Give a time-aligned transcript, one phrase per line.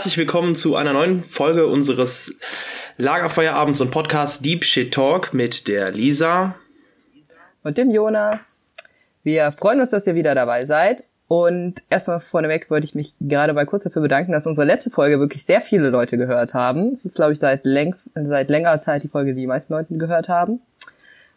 [0.00, 2.34] Herzlich willkommen zu einer neuen Folge unseres
[2.96, 6.54] Lagerfeuerabends und Podcast Deep Shit Talk mit der Lisa
[7.64, 8.62] und dem Jonas.
[9.24, 11.04] Wir freuen uns, dass ihr wieder dabei seid.
[11.28, 15.20] Und erstmal vorneweg wollte ich mich gerade mal kurz dafür bedanken, dass unsere letzte Folge
[15.20, 16.94] wirklich sehr viele Leute gehört haben.
[16.94, 19.94] Es ist, glaube ich, seit, längst, seit längerer Zeit die Folge, die die meisten Leute
[19.98, 20.62] gehört haben.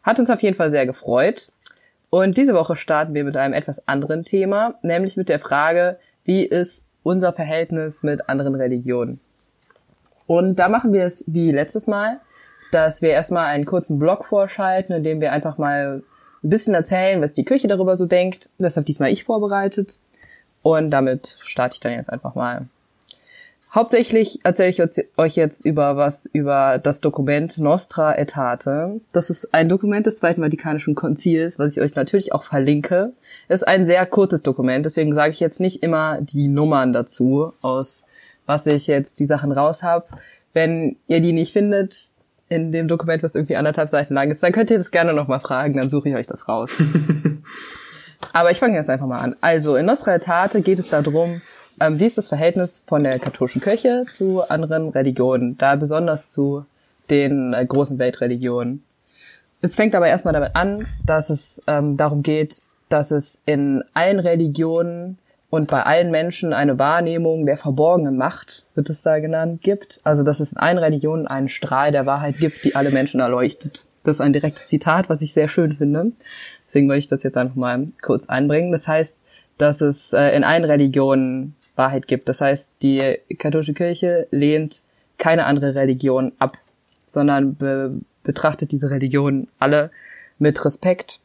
[0.04, 1.52] Hat uns auf jeden Fall sehr gefreut.
[2.10, 6.46] Und diese Woche starten wir mit einem etwas anderen Thema, nämlich mit der Frage, wie
[6.46, 9.20] ist unser Verhältnis mit anderen Religionen.
[10.26, 12.20] Und da machen wir es wie letztes Mal,
[12.72, 16.02] dass wir erstmal einen kurzen Blog vorschalten, in dem wir einfach mal
[16.44, 18.50] ein bisschen erzählen, was die Kirche darüber so denkt.
[18.58, 19.98] Das habe diesmal ich vorbereitet.
[20.62, 22.68] Und damit starte ich dann jetzt einfach mal.
[23.74, 24.82] Hauptsächlich erzähle ich
[25.18, 29.02] euch jetzt über was über das Dokument Nostra Aetate.
[29.14, 33.14] Das ist ein Dokument des Zweiten Vatikanischen Konzils, was ich euch natürlich auch verlinke.
[33.48, 37.52] Es ist ein sehr kurzes Dokument, deswegen sage ich jetzt nicht immer die Nummern dazu,
[37.64, 38.06] aus
[38.46, 40.06] was ich jetzt die Sachen raus habe.
[40.54, 42.10] Wenn ihr die nicht findet
[42.50, 45.40] in dem Dokument, was irgendwie anderthalb Seiten lang ist, dann könnt ihr das gerne nochmal
[45.40, 46.80] fragen, dann suche ich euch das raus.
[48.34, 49.36] Aber ich fange jetzt einfach mal an.
[49.42, 51.42] Also in Nostra Aetate geht es darum,
[51.80, 56.66] ähm, wie ist das Verhältnis von der katholischen Kirche zu anderen Religionen, da besonders zu
[57.10, 58.84] den äh, großen Weltreligionen?
[59.62, 64.20] Es fängt aber erstmal damit an, dass es ähm, darum geht, dass es in allen
[64.20, 65.18] Religionen
[65.50, 70.02] und bei allen Menschen eine Wahrnehmung der verborgenen Macht, wird es da genannt, gibt.
[70.04, 73.86] Also dass es in allen Religionen einen Strahl der Wahrheit gibt, die alle Menschen erleuchtet.
[74.04, 76.12] Das ist ein direktes Zitat, was ich sehr schön finde.
[76.66, 78.72] Deswegen wollte ich das jetzt einfach mal kurz einbringen.
[78.72, 79.24] Das heißt,
[79.58, 82.30] dass es äh, in allen Religionen Wahrheit gibt.
[82.30, 84.84] Das heißt, die katholische Kirche lehnt
[85.18, 86.58] keine andere Religion ab,
[87.06, 89.92] sondern be betrachtet diese Religionen alle
[90.40, 91.20] mit Respekt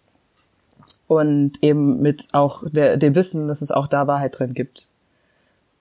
[1.07, 4.89] und eben mit auch der, dem Wissen, dass es auch da Wahrheit drin gibt.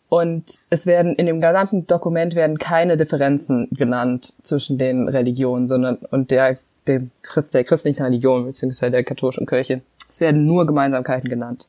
[0.09, 5.97] Und es werden in dem gesamten Dokument werden keine Differenzen genannt zwischen den Religionen, sondern
[6.11, 9.81] und der dem Christ, der christlichen Religion beziehungsweise der katholischen Kirche.
[10.09, 11.67] Es werden nur Gemeinsamkeiten genannt.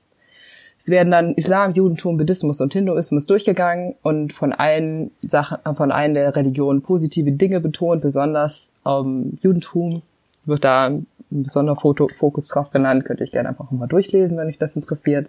[0.78, 6.15] Es werden dann Islam, Judentum, Buddhismus und Hinduismus durchgegangen und von allen Sachen, von allen
[6.15, 10.03] der Religionen positive Dinge betont, besonders ähm, Judentum
[10.44, 14.49] wird da ein besonderer Foto Fokus drauf genannt, könnte ich gerne einfach mal durchlesen, wenn
[14.49, 15.28] euch das interessiert.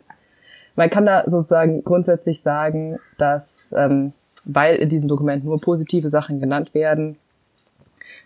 [0.75, 4.13] Man kann da sozusagen grundsätzlich sagen, dass, ähm,
[4.45, 7.17] weil in diesem Dokument nur positive Sachen genannt werden,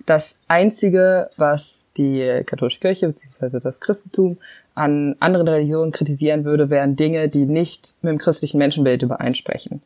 [0.06, 3.60] das Einzige, was die katholische Kirche bzw.
[3.60, 4.38] das Christentum
[4.76, 9.82] an anderen Religionen kritisieren würde, wären Dinge, die nicht mit dem christlichen Menschenbild übereinsprechen.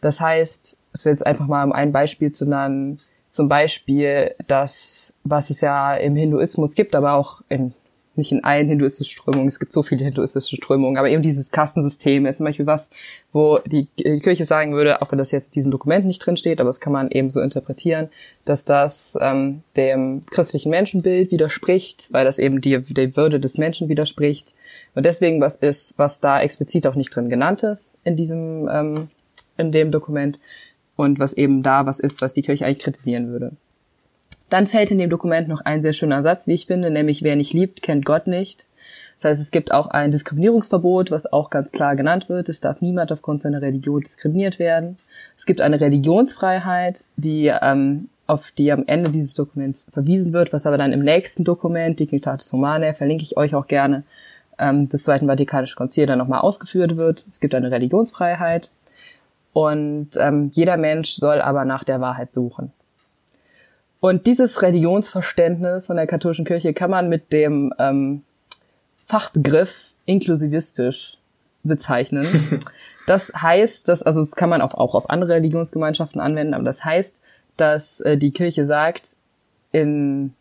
[0.00, 5.12] Das heißt, es ist jetzt einfach mal um ein Beispiel zu nennen, zum Beispiel das,
[5.22, 7.74] was es ja im Hinduismus gibt, aber auch in
[8.16, 12.26] nicht in allen hinduistischen Strömungen, es gibt so viele hinduistische Strömungen, aber eben dieses Kastensystem,
[12.26, 12.90] jetzt zum Beispiel was,
[13.32, 16.60] wo die Kirche sagen würde, auch wenn das jetzt in diesem Dokument nicht drin steht,
[16.60, 18.08] aber das kann man eben so interpretieren,
[18.44, 23.88] dass das ähm, dem christlichen Menschenbild widerspricht, weil das eben die, die Würde des Menschen
[23.88, 24.54] widerspricht
[24.94, 29.08] und deswegen was ist, was da explizit auch nicht drin genannt ist in diesem, ähm,
[29.56, 30.40] in dem Dokument
[30.96, 33.52] und was eben da was ist, was die Kirche eigentlich kritisieren würde.
[34.50, 37.36] Dann fällt in dem Dokument noch ein sehr schöner Satz, wie ich finde, nämlich wer
[37.36, 38.66] nicht liebt, kennt Gott nicht.
[39.16, 42.48] Das heißt, es gibt auch ein Diskriminierungsverbot, was auch ganz klar genannt wird.
[42.48, 44.98] Es darf niemand aufgrund seiner Religion diskriminiert werden.
[45.36, 50.64] Es gibt eine Religionsfreiheit, die ähm, auf die am Ende dieses Dokuments verwiesen wird, was
[50.64, 54.04] aber dann im nächsten Dokument, Dignitatis Humanae, verlinke ich euch auch gerne,
[54.58, 57.26] ähm, des Zweiten Vatikanischen Konzils dann nochmal ausgeführt wird.
[57.28, 58.70] Es gibt eine Religionsfreiheit
[59.52, 62.72] und ähm, jeder Mensch soll aber nach der Wahrheit suchen.
[64.00, 68.22] Und dieses Religionsverständnis von der katholischen Kirche kann man mit dem ähm,
[69.06, 71.18] Fachbegriff inklusivistisch
[71.62, 72.26] bezeichnen.
[73.06, 76.84] das heißt, dass, also das kann man auch, auch auf andere Religionsgemeinschaften anwenden, aber das
[76.84, 77.22] heißt,
[77.58, 79.16] dass äh, die Kirche sagt,
[79.72, 80.32] in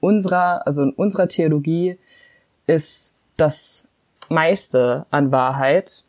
[0.00, 1.98] unserer, also in unserer Theologie
[2.66, 3.84] ist das
[4.28, 6.04] meiste an Wahrheit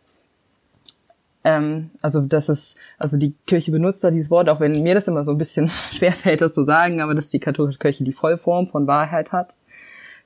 [1.44, 5.08] ähm, also das ist, also die Kirche benutzt da dieses Wort, auch wenn mir das
[5.08, 8.68] immer so ein bisschen schwerfällt, das zu sagen, aber dass die katholische Kirche die Vollform
[8.68, 9.58] von Wahrheit hat.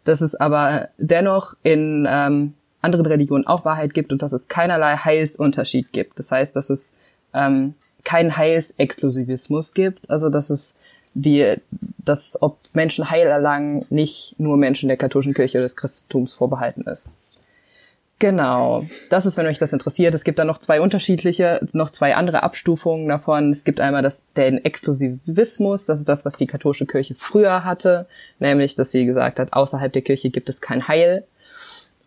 [0.06, 4.98] Dass es aber dennoch in ähm, anderen Religionen auch Wahrheit gibt und dass es keinerlei
[4.98, 6.20] Heilsunterschied gibt.
[6.20, 6.94] Das heißt, dass es
[7.34, 10.76] ähm, keinen Heilsexklusivismus gibt, also dass es
[11.14, 11.56] die,
[12.04, 16.82] dass ob Menschen Heil erlangen, nicht nur Menschen der katholischen Kirche oder des Christentums vorbehalten
[16.82, 17.16] ist.
[18.20, 18.86] Genau.
[19.10, 20.16] Das ist, wenn euch das interessiert.
[20.16, 23.52] Es gibt da noch zwei unterschiedliche, noch zwei andere Abstufungen davon.
[23.52, 25.86] Es gibt einmal das, den Exklusivismus.
[25.86, 28.06] Das ist das, was die katholische Kirche früher hatte.
[28.40, 31.26] Nämlich, dass sie gesagt hat, außerhalb der Kirche gibt es kein Heil.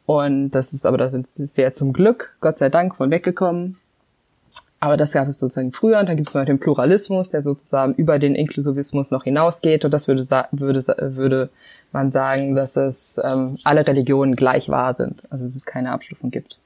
[0.06, 3.76] Und das ist aber, da sind sie sehr zum Glück, Gott sei Dank, von weggekommen.
[4.86, 7.94] Aber das gab es sozusagen früher und dann gibt es noch den Pluralismus, der sozusagen
[7.94, 11.50] über den Inklusivismus noch hinausgeht und das würde, würde, würde
[11.90, 16.30] man sagen, dass es ähm, alle Religionen gleich wahr sind, also dass es keine Abstufung
[16.30, 16.60] gibt.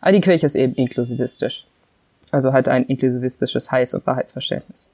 [0.00, 1.64] Aber die Kirche ist eben inklusivistisch.
[2.32, 4.90] Also halt ein inklusivistisches Heiß- und Wahrheitsverständnis.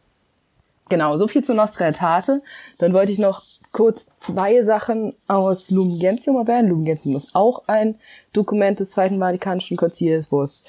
[0.90, 2.42] Genau, so viel zu Nostra Aetate.
[2.76, 3.42] Dann wollte ich noch
[3.72, 6.68] kurz zwei Sachen aus Lumen Gentium erwähnen.
[6.68, 7.94] Lumen Gentium ist auch ein
[8.34, 10.64] Dokument des Zweiten Vatikanischen Konzils, wo es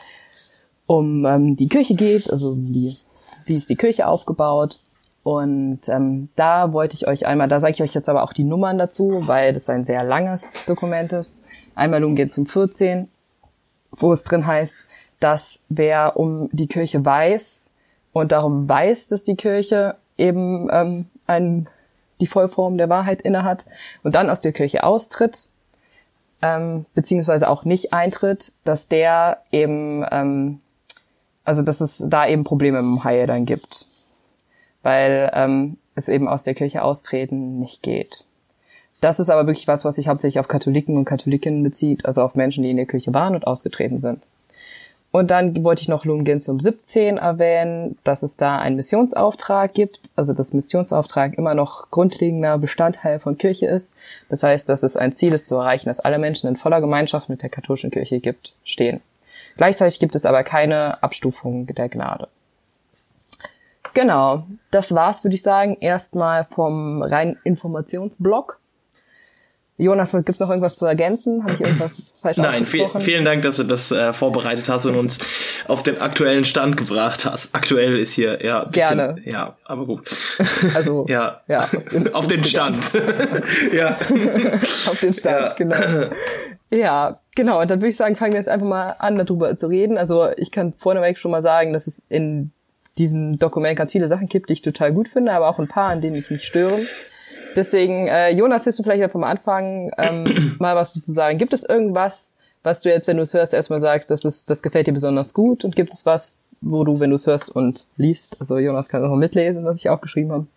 [0.88, 2.96] um ähm, die Kirche geht, also die,
[3.46, 4.80] wie ist die Kirche aufgebaut.
[5.24, 8.46] Und ähm, da wollte ich euch einmal, da sage ich euch jetzt aber auch die
[8.46, 11.42] Nummern dazu, weil das ein sehr langes Dokument ist.
[11.76, 13.10] Einmal Lumen Gentium 14,
[13.92, 14.78] wo es drin heißt,
[15.20, 17.70] dass wer um die Kirche weiß
[18.14, 21.68] und darum weiß, dass die Kirche eben ähm, ein,
[22.22, 23.66] die Vollform der Wahrheit innehat
[24.04, 25.50] und dann aus der Kirche austritt,
[26.42, 30.62] ähm, beziehungsweise auch nicht eintritt, dass der eben, ähm,
[31.48, 33.86] also dass es da eben Probleme im Haie dann gibt,
[34.84, 38.26] weil ähm, es eben aus der Kirche austreten nicht geht.
[39.00, 42.36] Das ist aber wirklich was, was sich hauptsächlich auf Katholiken und Katholikinnen bezieht, also auf
[42.36, 44.24] Menschen, die in der Kirche waren und ausgetreten sind.
[45.12, 50.12] Und dann wollte ich noch Lumen Gentium 17 erwähnen, dass es da einen Missionsauftrag gibt,
[50.18, 53.96] also dass Missionsauftrag immer noch grundlegender Bestandteil von Kirche ist.
[54.28, 57.30] Das heißt, dass es ein Ziel ist zu erreichen, dass alle Menschen in voller Gemeinschaft
[57.30, 59.00] mit der katholischen Kirche gibt, stehen.
[59.58, 62.28] Gleichzeitig gibt es aber keine Abstufung der Gnade.
[63.94, 68.60] Genau, das war's, würde ich sagen, erstmal vom reinen Informationsblock.
[69.80, 71.44] Jonas, gibt's noch irgendwas zu ergänzen?
[71.44, 74.96] Habe ich irgendwas falsch Nein, viel, vielen Dank, dass du das äh, vorbereitet hast und
[74.96, 75.20] uns
[75.68, 77.54] auf den aktuellen Stand gebracht hast.
[77.54, 79.22] Aktuell ist hier ja bisschen, gerne.
[79.24, 80.10] Ja, aber gut.
[80.74, 81.70] Also ja, ja
[82.14, 82.92] auf den Stand.
[83.72, 83.90] ja,
[84.88, 85.54] auf den Stand, ja.
[85.54, 85.76] genau.
[86.70, 87.62] Ja, genau.
[87.62, 89.98] Und dann würde ich sagen, fangen wir jetzt einfach mal an, darüber zu reden.
[89.98, 92.52] Also ich kann vorneweg schon mal sagen, dass es in
[92.98, 95.90] diesem Dokument ganz viele Sachen gibt, die ich total gut finde, aber auch ein paar,
[95.90, 96.88] an denen mich nicht stören.
[97.56, 101.38] Deswegen, äh, Jonas, willst du vielleicht einfach mal anfangen, ähm, mal was zu sagen?
[101.38, 102.34] Gibt es irgendwas,
[102.64, 105.34] was du jetzt, wenn du es hörst, erstmal sagst, das, ist, das gefällt dir besonders
[105.34, 105.64] gut?
[105.64, 109.06] Und gibt es was, wo du, wenn du es hörst und liest, also Jonas kann
[109.06, 110.48] auch mitlesen, was ich auch geschrieben habe,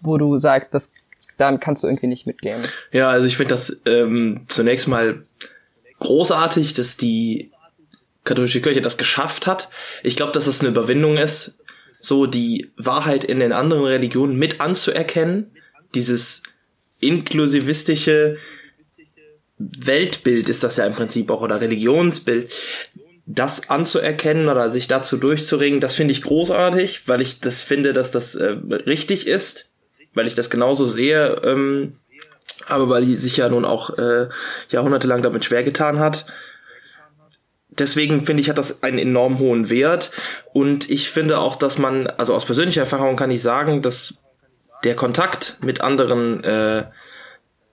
[0.00, 0.90] wo du sagst, das,
[1.38, 2.62] dann kannst du irgendwie nicht mitgehen?
[2.92, 5.22] Ja, also ich finde das ähm, zunächst mal
[6.00, 7.50] großartig, dass die
[8.24, 9.68] katholische Kirche das geschafft hat.
[10.02, 11.58] Ich glaube, dass es eine Überwindung ist,
[12.00, 15.50] so die Wahrheit in den anderen Religionen mit anzuerkennen
[15.94, 16.42] dieses
[17.00, 18.38] inklusivistische
[19.58, 22.52] Weltbild ist das ja im Prinzip auch oder Religionsbild,
[23.24, 28.10] das anzuerkennen oder sich dazu durchzuringen, das finde ich großartig, weil ich das finde, dass
[28.10, 28.56] das äh,
[28.86, 29.70] richtig ist,
[30.14, 31.96] weil ich das genauso sehe, ähm,
[32.68, 34.28] aber weil die sich ja nun auch äh,
[34.70, 36.26] jahrhundertelang damit schwer getan hat.
[37.70, 40.10] Deswegen finde ich, hat das einen enorm hohen Wert
[40.52, 44.14] und ich finde auch, dass man, also aus persönlicher Erfahrung kann ich sagen, dass
[44.84, 46.84] der Kontakt mit anderen äh,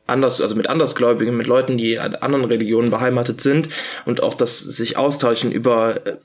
[0.07, 3.69] anders, also mit Andersgläubigen, mit Leuten, die an anderen Religionen beheimatet sind
[4.05, 6.17] und auch das sich austauschen über äh,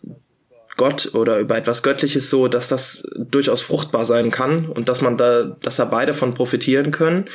[0.76, 5.16] Gott oder über etwas Göttliches so, dass das durchaus fruchtbar sein kann und dass man
[5.16, 7.26] da, dass da beide von profitieren können.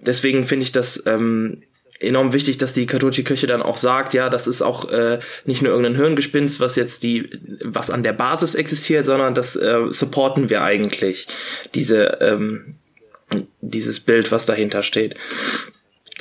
[0.00, 1.62] Deswegen finde ich das ähm,
[2.00, 5.62] enorm wichtig, dass die katholische Kirche dann auch sagt, ja, das ist auch äh, nicht
[5.62, 7.30] nur irgendein Hirngespinst, was jetzt die,
[7.62, 11.26] was an der Basis existiert, sondern das äh, supporten wir eigentlich,
[11.74, 12.76] diese, ähm,
[13.60, 15.14] dieses Bild, was dahinter steht.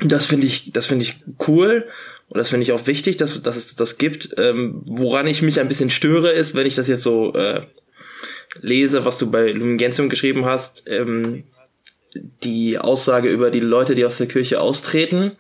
[0.04, 1.16] Das finde ich, das finde ich
[1.48, 1.86] cool.
[2.30, 4.34] Und das finde ich auch wichtig, dass, dass es das gibt.
[4.38, 7.62] Ähm, woran ich mich ein bisschen störe, ist, wenn ich das jetzt so äh,
[8.62, 11.44] lese, was du bei Lumen Gentium geschrieben hast, ähm,
[12.44, 15.38] die Aussage über die Leute, die aus der Kirche austreten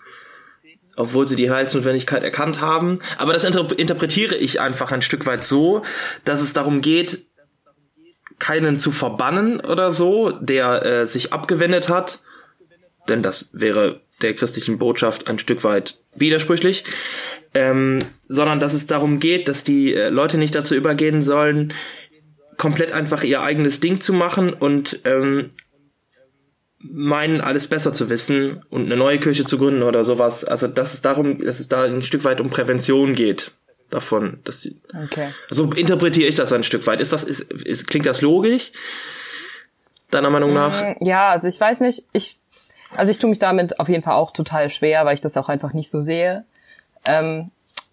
[0.97, 2.99] obwohl sie die Heilsnotwendigkeit erkannt haben.
[3.17, 5.83] Aber das interpretiere ich einfach ein Stück weit so,
[6.23, 7.25] dass es darum geht,
[8.39, 12.19] keinen zu verbannen oder so, der äh, sich abgewendet hat,
[13.07, 16.83] denn das wäre der christlichen Botschaft ein Stück weit widersprüchlich,
[17.53, 21.73] ähm, sondern dass es darum geht, dass die äh, Leute nicht dazu übergehen sollen,
[22.57, 25.51] komplett einfach ihr eigenes Ding zu machen und ähm,
[26.91, 30.43] meinen, alles besser zu wissen und eine neue Kirche zu gründen oder sowas.
[30.43, 33.51] Also, dass es darum, dass es da ein Stück weit um Prävention geht
[33.89, 34.39] davon.
[34.43, 35.29] Dass die, okay.
[35.49, 36.99] So interpretiere ich das ein Stück weit.
[36.99, 38.71] Ist das, ist, ist, klingt das logisch?
[40.11, 40.81] Deiner Meinung nach?
[40.81, 42.37] Mm, ja, also ich weiß nicht, ich,
[42.95, 45.49] also ich tue mich damit auf jeden Fall auch total schwer, weil ich das auch
[45.49, 46.45] einfach nicht so sehe.
[47.05, 47.51] Ähm,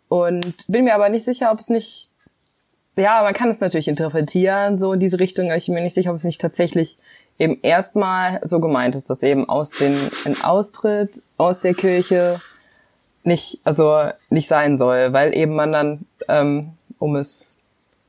[0.09, 2.11] und bin mir aber nicht sicher, ob es nicht,
[2.97, 5.95] ja, man kann es natürlich interpretieren, so in diese Richtung, aber ich bin mir nicht
[5.95, 6.99] sicher, ob es nicht tatsächlich
[7.43, 12.41] eben erstmal so gemeint ist, dass eben aus dem ein Austritt aus der Kirche
[13.25, 17.59] nicht, also nicht sein soll, weil eben man dann, ähm, um es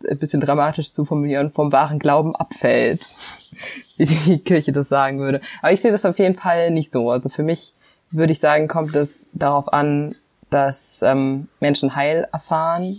[0.08, 3.08] ein bisschen dramatisch zu formulieren, vom wahren Glauben abfällt,
[3.98, 5.42] wie die Kirche das sagen würde.
[5.62, 7.10] Aber ich sehe das auf jeden Fall nicht so.
[7.10, 7.74] Also für mich
[8.12, 10.16] würde ich sagen, kommt es darauf an,
[10.52, 12.96] dass ähm, Menschen Heil erfahren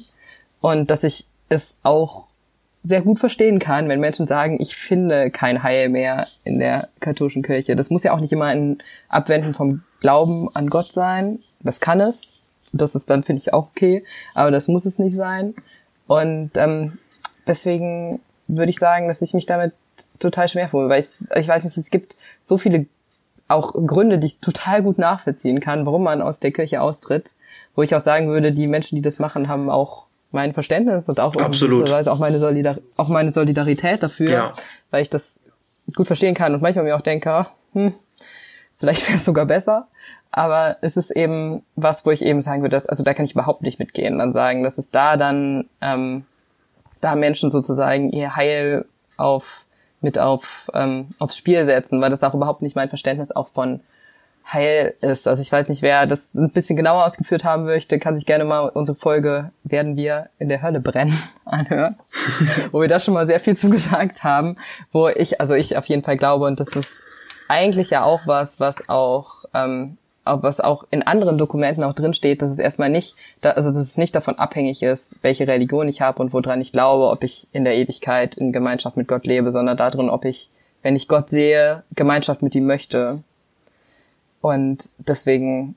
[0.61, 2.25] und dass ich es auch
[2.87, 7.43] sehr gut verstehen kann, wenn Menschen sagen, ich finde kein Heil mehr in der katholischen
[7.43, 7.77] Kirche.
[7.77, 11.39] Das muss ja auch nicht immer ein Abwenden vom Glauben an Gott sein.
[11.61, 12.51] Das kann es.
[12.75, 14.05] Das ist dann, finde ich, auch okay.
[14.35, 15.55] Aber das muss es nicht sein.
[16.07, 16.99] Und ähm,
[17.47, 19.73] deswegen würde ich sagen, dass ich mich damit
[20.19, 22.85] total schwer fühle, weil ich, ich weiß nicht, es gibt so viele
[23.49, 27.33] auch Gründe, die ich total gut nachvollziehen kann, warum man aus der Kirche austritt,
[27.75, 30.04] wo ich auch sagen würde, die Menschen, die das machen, haben auch
[30.35, 31.91] mein Verständnis und auch Absolut.
[31.91, 34.53] auch meine, Solidar auch meine Solidarität dafür, Ja.
[34.91, 35.41] weil ich das
[35.97, 37.95] gut verstehen kann und manchmal mir auch denke, hm,
[38.79, 39.89] vielleicht wäre es sogar besser.
[40.31, 43.33] Aber es ist eben was, wo ich eben sagen würde, dass, also da kann ich
[43.33, 44.19] überhaupt nicht mitgehen.
[44.19, 46.25] Dann sagen, dass es da dann, ähm,
[47.01, 48.85] da Menschen sozusagen ihr Heil
[49.17, 49.65] auf,
[50.01, 53.81] mit auf, ähm, aufs Spiel setzen, weil das auch überhaupt nicht mein Verständnis auch von
[54.53, 55.27] Heil ist.
[55.27, 58.45] Also ich weiß nicht, wer das ein bisschen genauer ausgeführt haben möchte, kann sich gerne
[58.45, 61.97] mal unsere Folge Werden wir in der Hölle brennen anhören,
[62.73, 64.57] wo wir da schon mal sehr viel zu gesagt haben,
[64.93, 67.03] wo ich, also ich auf jeden Fall glaube, und das ist
[67.49, 72.51] eigentlich ja auch was, was auch, ähm, was auch in anderen Dokumenten auch drinsteht, dass
[72.51, 76.21] es erstmal nicht, da, also dass es nicht davon abhängig ist, welche Religion ich habe
[76.23, 79.77] und woran ich glaube, ob ich in der Ewigkeit in Gemeinschaft mit Gott lebe, sondern
[79.77, 80.51] darin, ob ich,
[80.83, 83.21] wenn ich Gott sehe, Gemeinschaft mit ihm möchte.
[84.45, 85.75] Und deswegen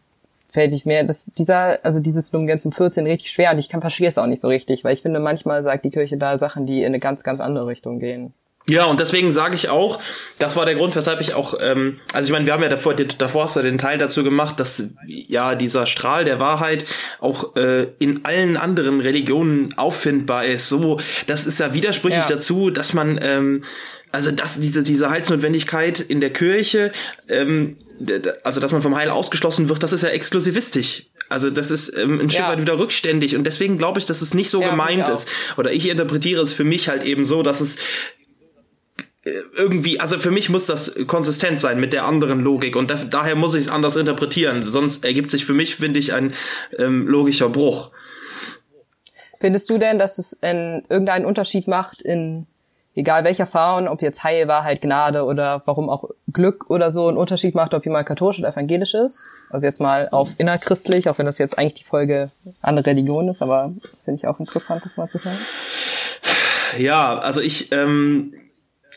[0.52, 4.10] fällt ich mir das, dieser, also dieses Lumen 14 richtig schwer und ich kann verstehe
[4.10, 6.82] es auch nicht so richtig, weil ich finde, manchmal sagt die Kirche da Sachen, die
[6.82, 8.34] in eine ganz, ganz andere Richtung gehen.
[8.70, 10.02] Ja, und deswegen sage ich auch,
[10.40, 12.94] das war der Grund, weshalb ich auch, ähm, also ich meine, wir haben ja davor,
[12.96, 16.84] davor hast du den Teil dazu gemacht, dass ja dieser Strahl der Wahrheit
[17.22, 20.68] auch äh, in allen anderen Religionen auffindbar ist.
[20.68, 22.36] So, das ist ja widersprüchlich Ja.
[22.36, 23.64] dazu, dass man ähm,
[24.18, 26.92] also dass diese diese Heilsnotwendigkeit in der Kirche,
[27.30, 27.78] ähm,
[28.44, 31.04] also dass man vom Heil ausgeschlossen wird, das ist ja exklusivistisch.
[31.30, 32.50] Also das ist ähm, ein Stück Ja.
[32.50, 35.28] weit wieder rückständig und deswegen glaube ich, dass es nicht so Ja, gemeint ist.
[35.56, 37.76] Oder ich interpretiere es für mich halt eben so, dass es
[39.56, 43.36] irgendwie, also für mich muss das konsistent sein mit der anderen Logik und da, daher
[43.36, 44.68] muss ich es anders interpretieren.
[44.68, 46.34] Sonst ergibt sich für mich, finde ich, ein
[46.80, 47.92] ähm, logischer Bruch.
[49.40, 52.48] Findest du denn, dass es einen, irgendeinen Unterschied macht in,
[52.98, 57.18] egal welcher Erfahrung, ob jetzt Heil, Wahrheit, Gnade oder warum auch Glück oder so, einen
[57.18, 59.34] Unterschied macht, ob jemand katholisch oder evangelisch ist?
[59.50, 63.42] Also jetzt mal auf innerchristlich, auch wenn das jetzt eigentlich die Folge andere Religion ist,
[63.42, 65.38] aber das finde ich auch interessant, das mal zu hören.
[66.80, 68.34] Ja, also ich, ähm,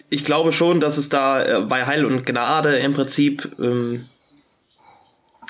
[0.09, 4.07] ich glaube schon, dass es da äh, bei Heil und Gnade im Prinzip ähm,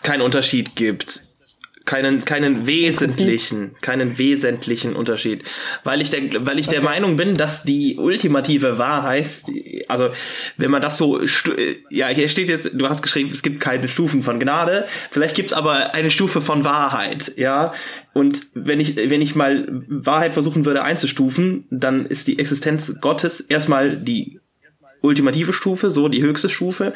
[0.02, 1.22] keinen Unterschied gibt.
[1.86, 5.44] Keinen, keinen wesentlichen, keinen wesentlichen Unterschied.
[5.82, 9.42] Weil ich der, weil ich der Meinung bin, dass die ultimative Wahrheit,
[9.88, 10.10] also
[10.58, 11.20] wenn man das so,
[11.88, 15.54] ja, hier steht jetzt, du hast geschrieben, es gibt keine Stufen von Gnade, vielleicht gibt's
[15.54, 17.72] aber eine Stufe von Wahrheit, ja.
[18.12, 23.40] Und wenn ich, wenn ich mal Wahrheit versuchen würde einzustufen, dann ist die Existenz Gottes
[23.40, 24.38] erstmal die
[25.00, 26.92] ultimative Stufe, so die höchste Stufe.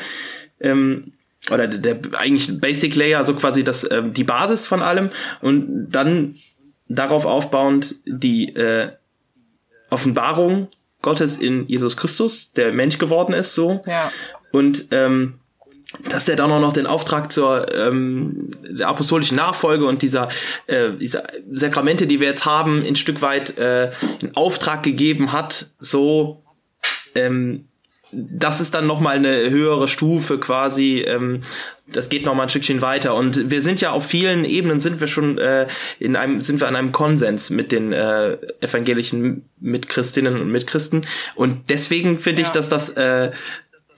[0.61, 1.13] Ähm,
[1.53, 5.11] oder der, der eigentlich Basic Layer, also quasi das ähm, die Basis von allem
[5.41, 6.37] und dann
[6.89, 8.91] darauf aufbauend die äh,
[9.91, 10.69] Offenbarung
[11.03, 14.11] Gottes in Jesus Christus, der Mensch geworden ist, so Ja.
[14.53, 15.35] und ähm,
[16.09, 20.29] dass der dann auch noch den Auftrag zur ähm, der apostolischen Nachfolge und dieser
[20.67, 25.71] äh, dieser Sakramente, die wir jetzt haben, ein Stück weit äh, in Auftrag gegeben hat,
[25.79, 26.43] so
[27.15, 27.69] ähm,
[28.15, 31.01] das ist dann noch mal eine höhere Stufe quasi.
[31.07, 31.43] Ähm,
[31.87, 35.01] das geht noch mal ein Stückchen weiter und wir sind ja auf vielen Ebenen sind
[35.01, 35.67] wir schon äh,
[35.99, 41.03] in einem sind wir an einem Konsens mit den äh, evangelischen Mitchristinnen und Mitchristen
[41.35, 42.55] und deswegen finde ich, Ja.
[42.55, 43.33] dass das äh,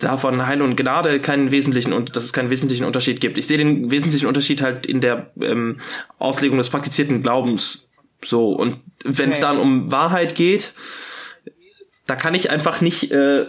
[0.00, 3.38] davon Heil und Gnade keinen wesentlichen und dass es keinen wesentlichen Unterschied gibt.
[3.38, 5.78] Ich sehe den wesentlichen Unterschied halt in der ähm,
[6.18, 7.88] Auslegung des praktizierten Glaubens
[8.24, 9.46] so und wenn es Okay.
[9.46, 10.72] dann um Wahrheit geht,
[12.06, 13.46] da kann ich einfach nicht, äh,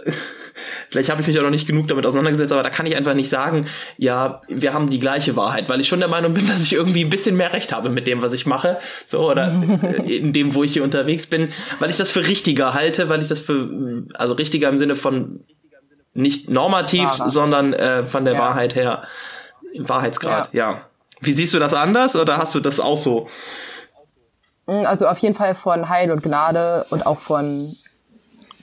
[0.90, 3.14] vielleicht habe ich mich auch noch nicht genug damit auseinandergesetzt, aber da kann ich einfach
[3.14, 3.66] nicht sagen,
[3.98, 7.04] ja, wir haben die gleiche Wahrheit, weil ich schon der Meinung bin, dass ich irgendwie
[7.04, 9.48] ein bisschen mehr Recht habe mit dem, was ich mache, so oder
[10.06, 11.50] in dem, wo ich hier unterwegs bin,
[11.80, 15.42] weil ich das für richtiger halte, weil ich das für, also richtiger im Sinne von
[16.14, 17.30] nicht normativ, Wahrer.
[17.30, 18.40] sondern äh, von der Ja.
[18.40, 19.04] Wahrheit her,
[19.74, 20.82] im Wahrheitsgrad, ja.
[21.22, 23.28] Wie siehst du das anders oder hast du das auch so?
[24.66, 27.74] Also auf jeden Fall von Heil und Gnade und auch von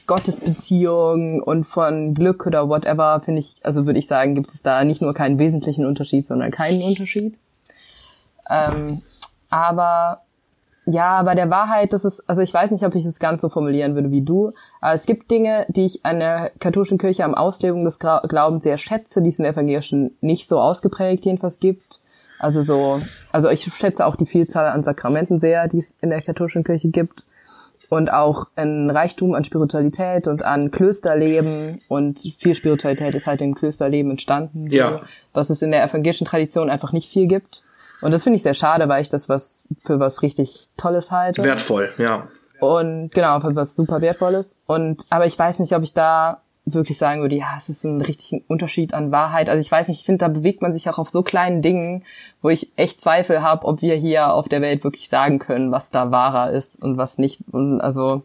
[0.06, 4.84] Gottesbeziehung und von Glück oder whatever, finde ich, also würde ich sagen, gibt es da
[4.84, 7.36] nicht nur keinen wesentlichen Unterschied, sondern keinen Unterschied.
[8.50, 9.02] Ähm,
[9.50, 10.20] aber
[10.86, 13.48] ja, bei der Wahrheit, das ist, also ich weiß nicht, ob ich es ganz so
[13.48, 17.34] formulieren würde wie du, aber es gibt Dinge, die ich an der katholischen Kirche am
[17.34, 22.00] Auslebung des Glaubens sehr schätze, die es in der evangelischen nicht so ausgeprägt jedenfalls gibt.
[22.38, 23.00] Also so,
[23.32, 26.88] also ich schätze auch die Vielzahl an Sakramenten sehr, die es in der katholischen Kirche
[26.88, 27.23] gibt.
[27.88, 33.54] Und auch ein Reichtum an Spiritualität und an Klösterleben und viel Spiritualität ist halt im
[33.54, 35.00] Klösterleben entstanden, so, ja.
[35.32, 37.62] was es in der evangelischen Tradition einfach nicht viel gibt.
[38.00, 41.42] Und das finde ich sehr schade, weil ich das was für was richtig Tolles halte.
[41.42, 42.28] Wertvoll, ja.
[42.60, 44.56] Und genau, für was super Wertvolles.
[44.66, 48.00] Und aber ich weiß nicht, ob ich da wirklich sagen würde, ja, es ist ein
[48.00, 49.48] richtiger Unterschied an Wahrheit.
[49.48, 52.04] Also ich weiß nicht, ich finde, da bewegt man sich auch auf so kleinen Dingen,
[52.40, 55.90] wo ich echt Zweifel habe, ob wir hier auf der Welt wirklich sagen können, was
[55.90, 57.40] da wahrer ist und was nicht.
[57.52, 58.22] Und also,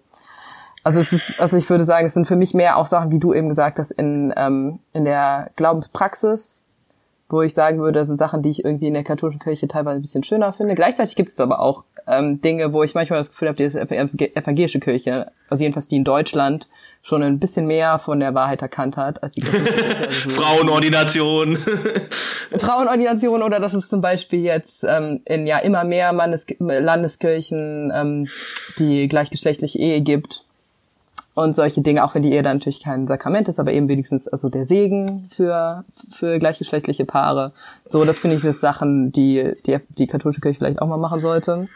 [0.84, 3.20] also es ist, also ich würde sagen, es sind für mich mehr auch Sachen, wie
[3.20, 6.64] du eben gesagt hast, in, ähm, in der Glaubenspraxis
[7.30, 10.00] wo ich sagen würde, das sind Sachen, die ich irgendwie in der katholischen Kirche teilweise
[10.00, 10.76] ein bisschen schöner finde.
[10.76, 14.80] Gleichzeitig gibt es aber auch ähm, Dinge, wo ich manchmal das Gefühl habe, die evangelische
[14.80, 16.68] Kirche, also jedenfalls die in Deutschland,
[17.04, 19.44] schon ein bisschen mehr von der Wahrheit erkannt hat als die.
[20.10, 21.56] Also Frauenordination.
[22.58, 28.28] Frauenordination oder dass es zum Beispiel jetzt ähm, in ja immer mehr Mannes Landeskirchen ähm,
[28.80, 30.46] die gleichgeschlechtliche Ehe gibt
[31.36, 34.28] und solche Dinge, auch wenn die Ehe dann natürlich kein Sakrament ist, aber eben wenigstens
[34.28, 37.54] also der Segen für für gleichgeschlechtliche Paare.
[37.88, 41.22] So, das finde ich sind Sachen, die, die die katholische Kirche vielleicht auch mal machen
[41.22, 41.68] sollte.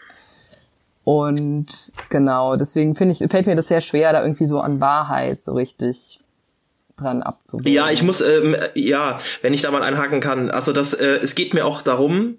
[1.04, 5.40] Und genau, deswegen finde ich fällt mir das sehr schwer, da irgendwie so an Wahrheit
[5.40, 6.20] so richtig
[6.96, 7.72] dran abzubilden.
[7.72, 11.34] Ja, ich muss ähm, ja, wenn ich da mal einhaken kann, also das äh, es
[11.34, 12.38] geht mir auch darum,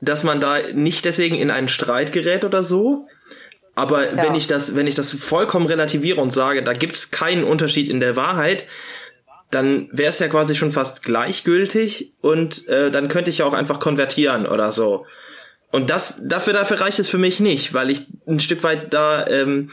[0.00, 3.06] dass man da nicht deswegen in einen Streit gerät oder so,
[3.74, 4.22] aber ja.
[4.22, 7.88] wenn ich das, wenn ich das vollkommen relativiere und sage, da gibt es keinen Unterschied
[7.88, 8.66] in der Wahrheit,
[9.50, 13.54] dann wäre es ja quasi schon fast gleichgültig und äh, dann könnte ich ja auch
[13.54, 15.06] einfach konvertieren oder so.
[15.72, 19.26] Und das, dafür, dafür reicht es für mich nicht, weil ich ein Stück weit da
[19.26, 19.70] ähm,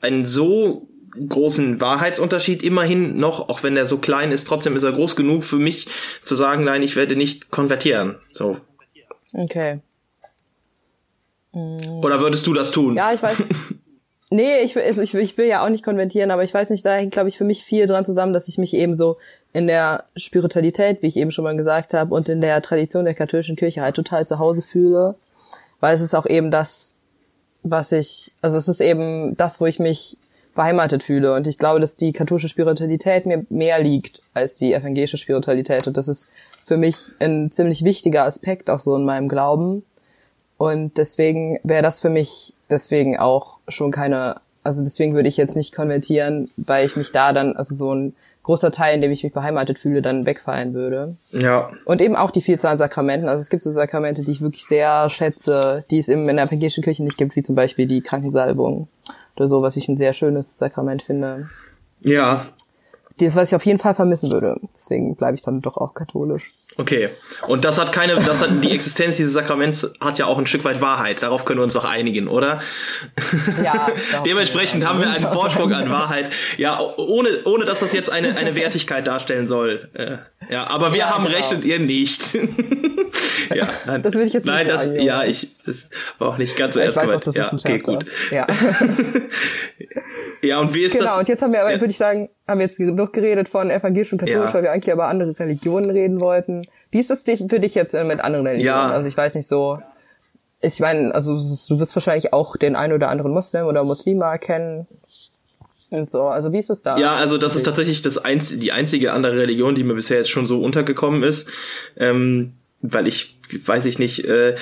[0.00, 0.88] einen so
[1.28, 5.44] großen Wahrheitsunterschied immerhin noch, auch wenn der so klein ist, trotzdem ist er groß genug
[5.44, 5.88] für mich
[6.24, 8.16] zu sagen, nein, ich werde nicht konvertieren.
[8.32, 8.58] So.
[9.32, 9.80] Okay.
[11.56, 12.96] Oder würdest du das tun?
[12.96, 13.42] Ja, ich weiß.
[14.28, 17.12] Nee, ich, ich, ich will ja auch nicht konvertieren, aber ich weiß nicht, da hängt,
[17.12, 19.18] glaube ich, für mich viel dran zusammen, dass ich mich eben so
[19.52, 23.14] in der Spiritualität, wie ich eben schon mal gesagt habe, und in der Tradition der
[23.14, 25.14] katholischen Kirche halt total zu Hause fühle.
[25.78, 26.96] Weil es ist auch eben das,
[27.62, 30.18] was ich, also es ist eben das, wo ich mich
[30.56, 31.34] beheimatet fühle.
[31.34, 35.86] Und ich glaube, dass die katholische Spiritualität mir mehr liegt als die evangelische Spiritualität.
[35.86, 36.28] Und das ist
[36.66, 39.84] für mich ein ziemlich wichtiger Aspekt auch so in meinem Glauben
[40.58, 45.56] und deswegen wäre das für mich deswegen auch schon keine, also deswegen würde ich jetzt
[45.56, 48.14] nicht konvertieren, weil ich mich da dann, also so ein
[48.46, 51.16] großer Teil, in dem ich mich beheimatet fühle, dann wegfallen würde.
[51.32, 51.72] Ja.
[51.84, 53.28] Und eben auch die Vielzahl an Sakramenten.
[53.28, 56.46] Also es gibt so Sakramente, die ich wirklich sehr schätze, die es eben in der
[56.46, 58.86] evangelischen Kirche nicht gibt, wie zum Beispiel die Krankensalbung
[59.34, 61.48] oder so, was ich ein sehr schönes Sakrament finde.
[62.02, 62.46] Ja.
[63.18, 64.60] Das, was ich auf jeden Fall vermissen würde.
[64.76, 66.44] Deswegen bleibe ich dann doch auch katholisch.
[66.78, 67.08] Okay.
[67.46, 70.64] Und das hat keine, das hat, die Existenz dieses Sakraments hat ja auch ein Stück
[70.64, 71.22] weit Wahrheit.
[71.22, 72.60] Darauf können wir uns doch einigen, oder?
[73.64, 73.88] Ja.
[74.26, 76.30] Dementsprechend haben wir einen Vorsprung an Wahrheit.
[76.58, 79.88] Ja, ohne, ohne dass das jetzt eine, eine Wertigkeit darstellen soll.
[79.94, 81.36] Äh, ja, aber wir ja, haben genau.
[81.36, 82.34] recht und ihr nicht.
[83.54, 86.56] ja, nein, das will ich jetzt nicht Nein, das, ja, ich, das war auch nicht
[86.56, 87.26] ganz so ernst gemeint.
[87.34, 88.06] Ja, okay, gut.
[88.30, 88.46] Ja.
[90.42, 91.12] ja, und wie ist genau, das?
[91.12, 91.80] Genau, und jetzt haben wir aber, ja.
[91.80, 94.54] würde ich sagen, haben wir jetzt genug geredet von evangelisch und katholisch, ja.
[94.54, 96.62] weil wir eigentlich über andere Religionen reden wollten.
[96.90, 98.66] Wie ist das für dich jetzt mit anderen Religionen?
[98.66, 98.88] Ja.
[98.88, 99.78] Also ich weiß nicht so,
[100.60, 104.86] ich meine, also du wirst wahrscheinlich auch den einen oder anderen Muslim oder Muslima erkennen.
[105.90, 106.98] Und so, also wie ist es da?
[106.98, 110.30] Ja, also das ist tatsächlich das einz die einzige andere Religion, die mir bisher jetzt
[110.30, 111.48] schon so untergekommen ist.
[111.96, 114.56] Ähm, weil ich, weiß ich nicht, äh,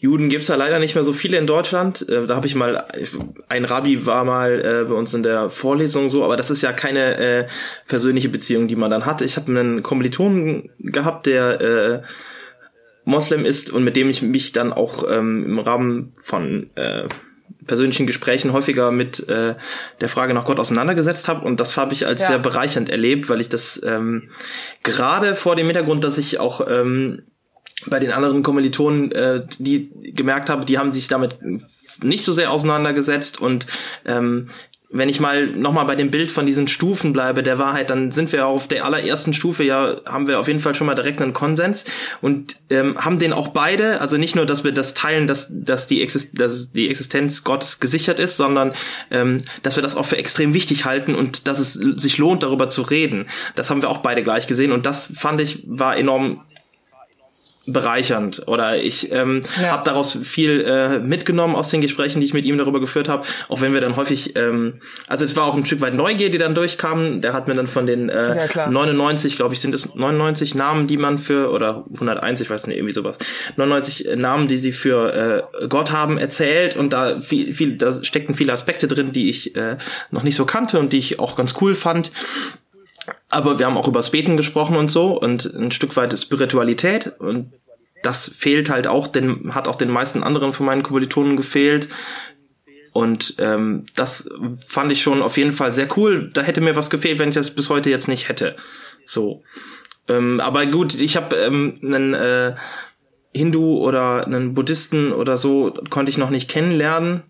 [0.00, 2.08] Juden gibt's ja leider nicht mehr so viele in Deutschland.
[2.08, 2.86] Äh, da habe ich mal,
[3.48, 6.72] ein Rabbi war mal äh, bei uns in der Vorlesung so, aber das ist ja
[6.72, 7.48] keine äh,
[7.86, 9.20] persönliche Beziehung, die man dann hat.
[9.20, 12.02] Ich habe einen Kommilitonen gehabt, der äh,
[13.04, 17.04] Moslem ist und mit dem ich mich dann auch ähm, im Rahmen von äh,
[17.66, 19.54] persönlichen Gesprächen häufiger mit äh,
[20.00, 22.28] der Frage nach Gott auseinandergesetzt habe und das habe ich als ja.
[22.28, 24.28] sehr bereichernd erlebt, weil ich das ähm,
[24.82, 27.22] gerade vor dem Hintergrund, dass ich auch ähm,
[27.86, 31.38] bei den anderen Kommilitonen, äh, die gemerkt habe, die haben sich damit
[32.02, 33.66] nicht so sehr auseinandergesetzt und
[34.04, 34.48] ähm,
[34.92, 38.32] wenn ich mal nochmal bei dem Bild von diesen Stufen bleibe der Wahrheit, dann sind
[38.32, 41.32] wir auf der allerersten Stufe ja, haben wir auf jeden Fall schon mal direkt einen
[41.32, 41.84] Konsens
[42.20, 45.86] und ähm, haben den auch beide, also nicht nur, dass wir das teilen, dass, dass,
[45.86, 48.72] die, Exist dass die Existenz Gottes gesichert ist, sondern
[49.12, 52.68] ähm, dass wir das auch für extrem wichtig halten und dass es sich lohnt, darüber
[52.68, 53.26] zu reden.
[53.54, 56.40] Das haben wir auch beide gleich gesehen und das fand ich war enorm
[57.66, 58.42] bereichernd.
[58.46, 59.68] Oder ich ähm, ja.
[59.68, 63.26] habe daraus viel äh, mitgenommen aus den Gesprächen, die ich mit ihm darüber geführt habe,
[63.48, 66.38] auch wenn wir dann häufig, ähm, also es war auch ein Stück weit Neugier, die
[66.38, 69.94] dann durchkamen, der hat mir dann von den äh, ja, 99, glaube ich, sind es
[69.94, 73.18] 99 Namen, die man für, oder 101, ich weiß nicht, irgendwie sowas,
[73.56, 76.76] 99 Namen, die sie für äh, Gott haben, erzählt.
[76.76, 79.76] Und da viel, viel, da steckten viele Aspekte drin, die ich äh,
[80.10, 82.10] noch nicht so kannte und die ich auch ganz cool fand
[83.30, 87.52] aber wir haben auch über Beten gesprochen und so und ein Stück weit Spiritualität und
[88.02, 91.88] das fehlt halt auch, den, hat auch den meisten anderen von meinen Kommilitonen gefehlt.
[92.92, 94.28] Und ähm, das
[94.66, 96.30] fand ich schon auf jeden Fall sehr cool.
[96.32, 98.56] Da hätte mir was gefehlt, wenn ich das bis heute jetzt nicht hätte.
[99.04, 99.42] So.
[100.08, 102.56] Ähm, aber gut, ich habe ähm, einen äh,
[103.32, 107.22] Hindu oder einen Buddhisten oder so konnte ich noch nicht kennenlernen.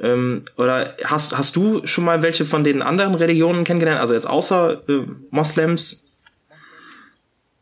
[0.00, 4.00] Ähm, oder hast, hast du schon mal welche von den anderen Religionen kennengelernt?
[4.00, 6.04] Also jetzt außer äh, Moslems?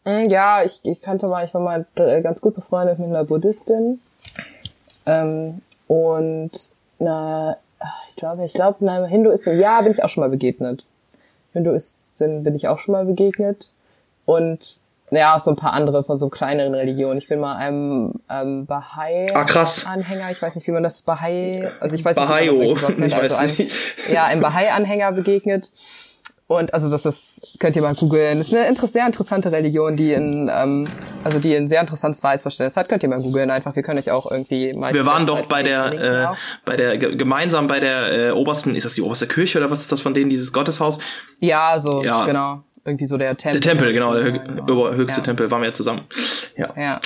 [0.05, 3.25] Mm, ja, ich, ich kannte mal, ich war mal äh, ganz gut befreundet mit einer
[3.25, 4.01] Buddhistin.
[5.07, 6.51] Ähm, und
[6.99, 7.57] na,
[8.09, 10.85] ich glaube, ich glaube, einer Hinduistin, ja, bin ich auch schon mal begegnet.
[11.53, 13.71] Hinduistin bin ich auch schon mal begegnet.
[14.25, 14.79] Und
[15.13, 17.19] ja, so ein paar andere von so kleineren Religionen.
[17.19, 21.95] Ich bin mal einem ähm, Bahai-Anhänger, ah, ich weiß nicht, wie man das Bahai, also
[21.95, 23.53] ich weiß Bahai nicht, wie man das nennt, also ein,
[24.11, 25.71] ja, einem Bahai-Anhänger begegnet.
[26.47, 28.39] Und also das ist, könnt ihr mal googeln.
[28.39, 30.87] Das ist eine inter sehr interessante Religion, die in, ähm,
[31.25, 32.91] also die ein sehr interessantes Wahrheitsverständnis hat.
[32.91, 33.75] Könnt ihr mal googeln einfach.
[33.75, 34.93] Wir können euch auch irgendwie mal.
[34.93, 38.95] Wir waren doch bei der, äh, bei der gemeinsam bei der äh, obersten, ist das
[38.95, 40.99] die oberste Kirche oder was ist das von denen dieses Gotteshaus?
[41.41, 42.27] Ja, so ja.
[42.27, 43.61] genau irgendwie so der Tempel.
[43.61, 44.91] Der Tempel, genau, der genau.
[44.93, 45.25] höchste ja.
[45.25, 46.03] Tempel, waren wir ja zusammen.
[46.57, 46.73] Ja.
[46.77, 47.01] ja.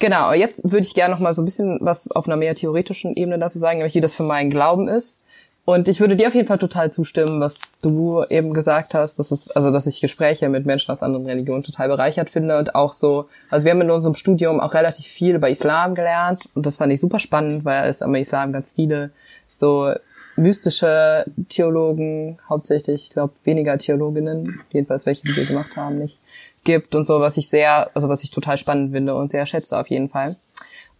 [0.00, 3.14] Genau, jetzt würde ich gerne noch mal so ein bisschen was auf einer mehr theoretischen
[3.14, 5.20] Ebene dazu sagen, nämlich wie das für meinen Glauben ist.
[5.66, 9.30] Und ich würde dir auf jeden Fall total zustimmen, was du eben gesagt hast, dass
[9.30, 12.92] es, also dass ich Gespräche mit Menschen aus anderen Religionen total bereichert finde und auch
[12.92, 16.76] so, also wir haben in unserem Studium auch relativ viel über Islam gelernt und das
[16.76, 19.10] fand ich super spannend, weil es am Islam ganz viele
[19.48, 19.94] so
[20.36, 26.18] mystische Theologen, hauptsächlich, ich glaube weniger Theologinnen, jedenfalls welche, die wir gemacht haben, nicht,
[26.64, 29.78] gibt und so, was ich sehr, also was ich total spannend finde und sehr schätze
[29.78, 30.36] auf jeden Fall.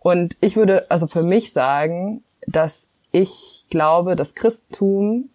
[0.01, 5.31] Und ich würde also für mich sagen, dass ich glaube, das Christentum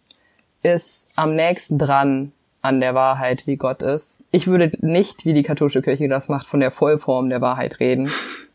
[0.62, 2.32] ist am nächsten dran
[2.62, 4.20] an der Wahrheit, wie Gott ist.
[4.32, 8.10] Ich würde nicht, wie die katholische Kirche das macht, von der Vollform der Wahrheit reden,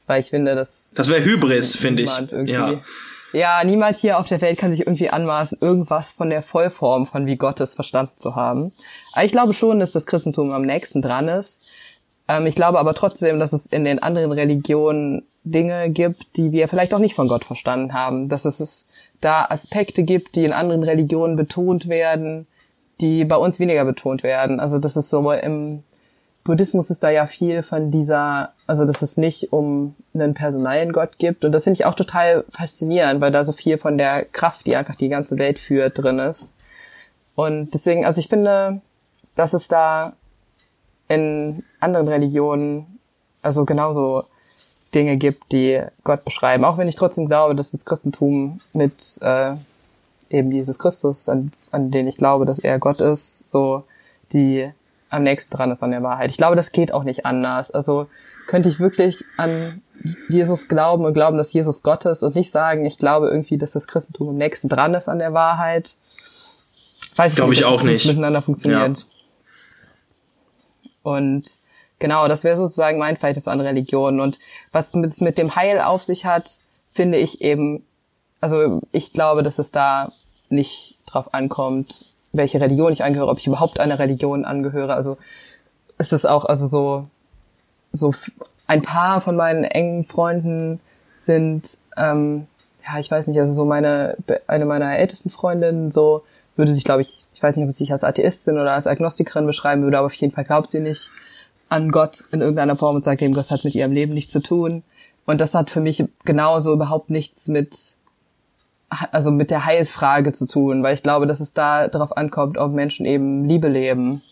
[0.07, 2.11] weil ich finde, dass das wäre Hybris, finde ich.
[2.48, 2.83] Ja
[3.35, 7.27] ja, niemand hier auf der Welt kann sich irgendwie anmaßen, irgendwas von der Vollform von
[7.27, 8.73] wie Gott es verstanden zu haben.
[9.12, 11.62] Aber ich glaube schon, dass das Christentum am nächsten dran ist.
[12.29, 16.68] Ähm, ich glaube aber trotzdem, dass es in den anderen Religionen Dinge gibt, die wir
[16.68, 18.29] vielleicht auch nicht von Gott verstanden haben.
[18.29, 18.87] Dass es
[19.20, 22.47] da Aspekte gibt, die in anderen Religionen betont werden,
[23.01, 24.61] die bei uns weniger betont werden.
[24.61, 25.83] Also das ist so im
[26.44, 31.18] Buddhismus ist da ja viel von dieser, also dass es nicht um einen personellen Gott
[31.18, 31.44] gibt.
[31.44, 34.77] Und das finde ich auch total faszinierend, weil da so viel von der Kraft, die
[34.77, 36.53] einfach die ganze Welt führt, drin ist.
[37.35, 38.81] Und deswegen, also ich finde,
[39.37, 40.14] dass es da
[41.09, 42.98] in anderen Religionen
[43.42, 44.24] also genauso
[44.94, 46.64] Dinge gibt, die Gott beschreiben.
[46.64, 49.55] Auch wenn ich trotzdem glaube, dass das Christentum mit äh,
[50.31, 53.85] eben Jesus Christus, an, an den ich glaube, dass er Gott ist, so
[54.33, 54.70] die
[55.11, 56.31] am nächsten dran ist an der Wahrheit.
[56.31, 57.70] Ich glaube, das geht auch nicht anders.
[57.70, 58.07] Also
[58.46, 59.83] könnte ich wirklich an
[60.28, 63.72] Jesus glauben und glauben, dass Jesus Gott ist und nicht sagen, ich glaube irgendwie, dass
[63.72, 65.96] das Christentum am nächsten dran ist an der Wahrheit.
[67.16, 68.07] Weiß ich glaube nicht, ich auch nicht.
[68.07, 68.98] Miteinander funktioniert.
[68.98, 69.04] Ja.
[71.02, 71.44] Und
[71.98, 74.20] genau, das wäre sozusagen mein Verhältnis an Religionen.
[74.20, 74.38] Und
[74.72, 76.59] was es mit dem Heil auf sich hat,
[76.92, 77.85] finde ich eben,
[78.40, 80.12] also ich glaube, dass es da
[80.48, 84.94] nicht drauf ankommt, welche Religion ich angehöre, ob ich überhaupt einer Religion angehöre.
[84.94, 85.16] Also
[85.98, 87.07] ist es auch, also so,
[87.94, 88.12] so
[88.66, 90.80] ein paar von meinen engen Freunden
[91.16, 92.46] sind, ähm,
[92.87, 96.22] ja, ich weiß nicht, also so meine, eine meiner ältesten Freundinnen so
[96.57, 99.46] würde sich, glaube ich, ich weiß nicht, ob sie sich als Atheistin oder als Agnostikerin
[99.46, 101.11] beschreiben würde, aber auf jeden Fall glaubt sie nicht
[101.68, 104.40] an Gott in irgendeiner Form und sagt eben, Gott hat mit ihrem Leben nichts zu
[104.40, 104.85] tun.
[105.26, 107.96] Und das hat für mich genauso überhaupt nichts mit
[109.11, 112.72] also mit der Heilsfrage zu tun, weil ich glaube, dass es da darauf ankommt, ob
[112.72, 114.22] Menschen eben Liebe leben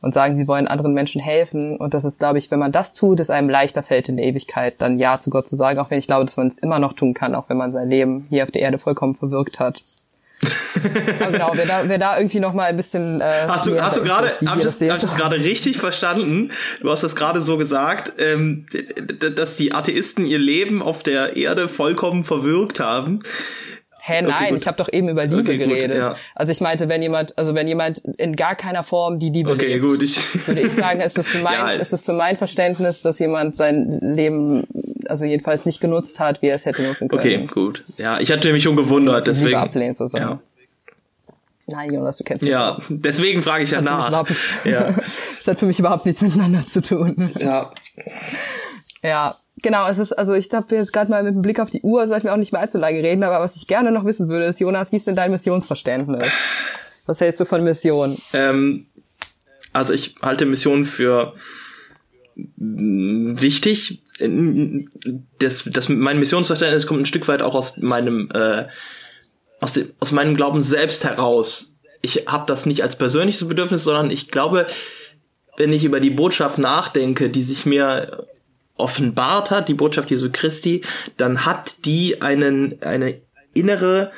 [0.00, 1.76] und sagen, sie wollen anderen Menschen helfen.
[1.76, 4.26] Und das ist, glaube ich, wenn man das tut, es einem leichter fällt in der
[4.26, 6.78] Ewigkeit, dann Ja zu Gott zu sagen, auch wenn ich glaube, dass man es immer
[6.78, 9.82] noch tun kann, auch wenn man sein Leben hier auf der Erde vollkommen verwirkt hat.
[11.20, 13.22] Aber genau, wer da, wer da irgendwie noch mal ein bisschen.
[13.22, 16.50] Äh, hast du, hast du gerade, hab ich das, hab ich das gerade richtig verstanden?
[16.82, 18.66] Du hast das gerade so gesagt, ähm,
[19.34, 23.20] dass die Atheisten ihr Leben auf der Erde vollkommen verwirkt haben.
[24.08, 25.90] Hä, nein, okay, ich habe doch eben über Liebe okay, geredet.
[25.90, 26.14] Gut, ja.
[26.36, 29.74] Also ich meinte, wenn jemand, also wenn jemand in gar keiner Form die Liebe okay,
[29.74, 31.70] lebt, gut, ich würde ich sagen, ist das für mein, ja.
[31.70, 34.64] ist das für mein Verständnis, dass jemand sein Leben,
[35.08, 37.20] also jedenfalls nicht genutzt hat, wie er es hätte nutzen können.
[37.20, 37.82] Okay, gut.
[37.96, 39.48] Ja, ich hatte mich schon gewundert, deswegen.
[39.48, 40.24] Liebe ablehnen sozusagen.
[40.24, 40.40] Ja.
[41.66, 42.52] Nein, Jonas, du kennst mich.
[42.52, 44.24] Ja, deswegen frage ich ja nach.
[44.64, 44.94] Ja.
[45.36, 47.32] das hat für mich überhaupt nichts miteinander zu tun.
[47.40, 47.72] Ja.
[49.02, 51.82] Ja, genau, es ist, also ich habe jetzt gerade mal mit dem Blick auf die
[51.82, 54.28] Uhr, sollten wir auch nicht mehr allzu lange reden, aber was ich gerne noch wissen
[54.28, 56.24] würde, ist, Jonas, wie ist denn dein Missionsverständnis?
[57.06, 58.16] Was hältst du von Mission?
[58.32, 58.86] Ähm,
[59.72, 61.34] also ich halte Mission für
[62.56, 64.02] wichtig.
[65.38, 68.66] Das, das, mein Missionsverständnis kommt ein Stück weit auch aus meinem, äh,
[69.60, 71.76] aus, dem, aus meinem Glauben selbst heraus.
[72.02, 74.66] Ich habe das nicht als persönliches Bedürfnis, sondern ich glaube,
[75.56, 78.26] wenn ich über die Botschaft nachdenke, die sich mir
[78.76, 80.82] offenbart hat, die Botschaft Jesu Christi,
[81.16, 83.20] dann hat die einen, eine
[83.54, 84.12] innere,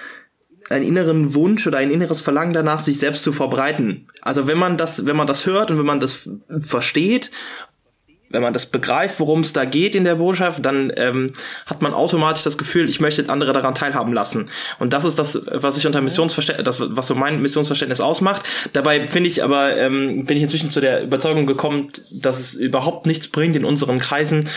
[0.69, 4.09] einen inneren Wunsch oder ein inneres Verlangen danach, sich selbst zu verbreiten.
[4.21, 6.29] Also wenn man das, wenn man das hört und wenn man das
[6.61, 7.31] versteht
[8.31, 11.33] wenn man das begreift, worum es da geht in der Botschaft, dann ähm,
[11.67, 14.51] hat man automatisch das Gefühl, ich möchte andere daran teilhaben lassen.
[14.79, 18.43] Und das ist das, was ich unter Missionsverständnis, das, was so mein Missionsverständnis ausmacht.
[18.73, 23.07] Dabei finde ich aber, ähm, bin ich inzwischen zu der Überzeugung gekommen, dass es überhaupt
[23.07, 24.49] nichts bringt in unseren Kreisen,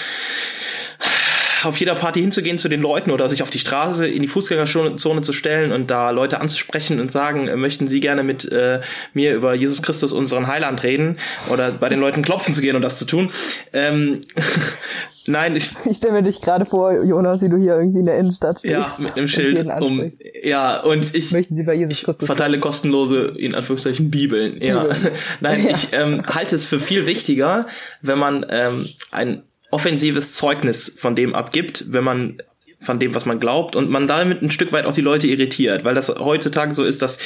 [1.63, 5.21] auf jeder Party hinzugehen zu den Leuten oder sich auf die Straße in die Fußgängerzone
[5.21, 8.81] zu stellen und da Leute anzusprechen und sagen, äh, möchten Sie gerne mit äh,
[9.13, 11.17] mir über Jesus Christus, unseren Heiland, reden
[11.49, 13.31] oder bei den Leuten klopfen zu gehen und das zu tun.
[13.73, 14.19] Ähm,
[15.27, 15.71] Nein, ich.
[15.89, 18.73] Ich stelle mir dich gerade vor, Jonas, wie du hier irgendwie in der Innenstadt stehst.
[18.73, 19.65] Ja, mit dem Schild.
[19.79, 21.31] Um, ja, und ich.
[21.31, 22.25] Möchten Sie bei Jesus Christus?
[22.25, 24.59] verteile kostenlose, in Anführungszeichen, Bibeln.
[24.61, 24.83] Ja.
[24.83, 25.13] Bibeln.
[25.39, 25.71] Nein, ja.
[25.71, 27.67] ich ähm, halte es für viel wichtiger,
[28.01, 32.41] wenn man ähm, ein offensives Zeugnis von dem abgibt, wenn man
[32.81, 35.83] von dem, was man glaubt und man damit ein Stück weit auch die Leute irritiert,
[35.83, 37.19] weil das heutzutage so ist, dass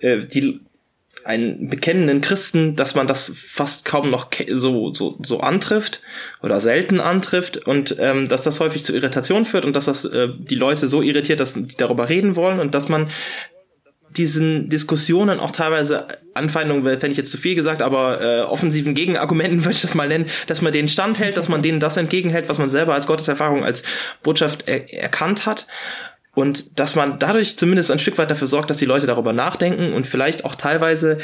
[0.00, 0.60] äh, die
[1.24, 6.00] einen bekennenden Christen, dass man das fast kaum noch so so so antrifft
[6.40, 10.28] oder selten antrifft und ähm, dass das häufig zu Irritation führt und dass das äh,
[10.36, 13.10] die Leute so irritiert, dass die darüber reden wollen und dass man
[14.16, 19.60] diesen Diskussionen auch teilweise Anfeindungen, fände ich jetzt zu viel gesagt, aber äh, offensiven Gegenargumenten
[19.64, 22.58] würde ich das mal nennen, dass man denen standhält, dass man denen das entgegenhält, was
[22.58, 23.82] man selber als Gotteserfahrung, als
[24.22, 25.66] Botschaft er erkannt hat.
[26.34, 29.94] Und dass man dadurch zumindest ein Stück weit dafür sorgt, dass die Leute darüber nachdenken
[29.94, 31.18] und vielleicht auch teilweise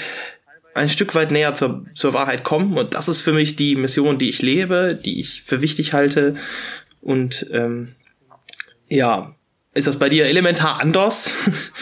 [0.75, 2.79] ein Stück weit näher zur, zur Wahrheit kommen.
[2.79, 6.35] Und das ist für mich die Mission, die ich lebe, die ich für wichtig halte.
[7.03, 7.95] Und ähm,
[8.89, 9.35] ja,
[9.75, 11.33] ist das bei dir elementar anders?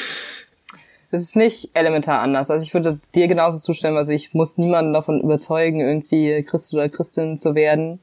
[1.10, 2.50] Das ist nicht elementar anders.
[2.50, 3.96] Also ich würde dir genauso zustimmen.
[3.96, 7.98] Also ich muss niemanden davon überzeugen, irgendwie Christ oder Christin zu werden.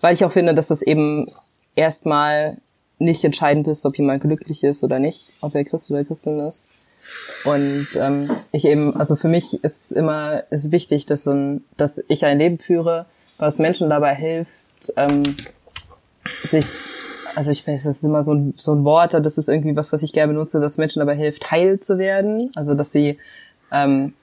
[0.00, 1.30] Weil ich auch finde, dass das eben
[1.76, 2.58] erstmal
[2.98, 6.66] nicht entscheidend ist, ob jemand glücklich ist oder nicht, ob er Christ oder Christin ist.
[7.44, 12.24] Und ähm, ich eben, also für mich ist immer ist wichtig, dass, ein, dass ich
[12.24, 13.06] ein Leben führe,
[13.38, 14.50] was Menschen dabei hilft,
[14.96, 15.36] ähm,
[16.44, 16.66] sich
[17.34, 19.92] also ich weiß, das ist immer so ein, so ein Wort, das ist irgendwie was,
[19.92, 22.50] was ich gerne benutze, dass Menschen dabei hilft, heil zu werden.
[22.56, 23.18] Also dass sie
[23.72, 24.14] ähm,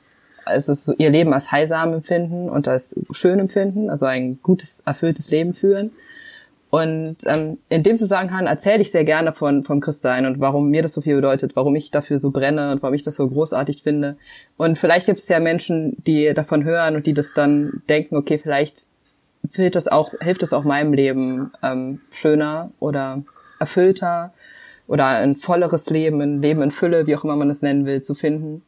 [0.45, 5.31] also so ihr Leben als heilsam empfinden und als schön empfinden, also ein gutes, erfülltes
[5.31, 5.91] Leben führen.
[6.69, 10.81] Und ähm, in dem Zusammenhang erzähle ich sehr gerne von vom Christsein und warum mir
[10.81, 13.83] das so viel bedeutet, warum ich dafür so brenne und warum ich das so großartig
[13.83, 14.15] finde.
[14.55, 18.39] Und vielleicht gibt es ja Menschen, die davon hören und die das dann denken, okay,
[18.39, 18.87] vielleicht
[19.53, 23.23] hilft es auch, hilft es auch meinem Leben ähm, schöner oder
[23.59, 24.33] erfüllter
[24.87, 28.01] oder ein volleres Leben, ein Leben in Fülle, wie auch immer man es nennen will,
[28.01, 28.63] zu finden.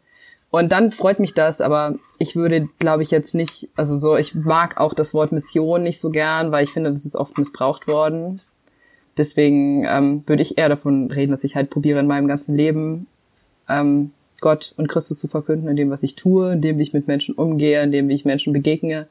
[0.51, 4.35] Und dann freut mich das, aber ich würde, glaube ich, jetzt nicht, also so, ich
[4.35, 7.87] mag auch das Wort Mission nicht so gern, weil ich finde, das ist oft missbraucht
[7.87, 8.39] worden.
[9.17, 13.07] Deswegen ähm, würde ich eher davon reden, dass ich halt probiere, in meinem ganzen Leben
[13.67, 16.93] ähm, Gott und Christus zu verkünden, in dem, was ich tue, in dem, wie ich
[16.93, 19.07] mit Menschen umgehe, in dem, wie ich Menschen begegne,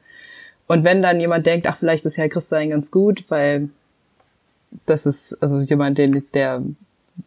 [0.67, 3.69] und wenn dann jemand denkt, ach, vielleicht ist Herr Christian ganz gut, weil
[4.85, 6.61] das ist, also jemand, den, der,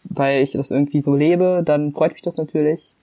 [0.05, 2.95] weil ich das irgendwie so lebe, dann freut mich das natürlich.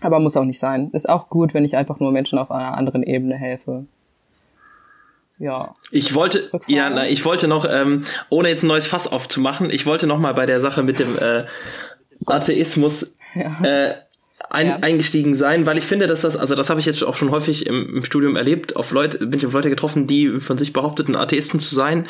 [0.00, 0.90] Aber muss auch nicht sein.
[0.92, 3.84] Ist auch gut, wenn ich einfach nur Menschen auf einer anderen Ebene helfe.
[5.38, 5.72] Ja.
[5.90, 9.86] Ich wollte, ja, na, ich wollte noch, ähm, ohne jetzt ein neues Fass aufzumachen, ich
[9.86, 11.44] wollte noch mal bei der Sache mit dem äh,
[12.26, 13.56] Atheismus ja.
[13.62, 13.94] äh,
[14.50, 14.76] ein, ja.
[14.80, 17.66] eingestiegen sein, weil ich finde, dass das, also das habe ich jetzt auch schon häufig
[17.66, 21.14] im, im, Studium erlebt, auf Leute, bin ich auf Leute getroffen, die von sich behaupteten,
[21.14, 22.08] Atheisten zu sein,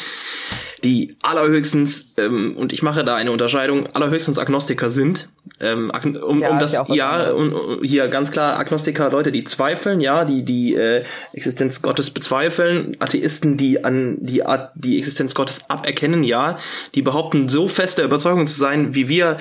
[0.82, 5.28] die allerhöchstens, ähm, und ich mache da eine Unterscheidung, allerhöchstens Agnostiker sind.
[5.60, 10.24] Ähm, um, ja, um das, ja, und, hier ganz klar Agnostiker, Leute, die zweifeln, ja,
[10.24, 16.24] die die äh, Existenz Gottes bezweifeln, Atheisten, die an die Art, die Existenz Gottes aberkennen,
[16.24, 16.58] ja,
[16.94, 19.36] die behaupten, so fest der Überzeugung zu sein, wie wir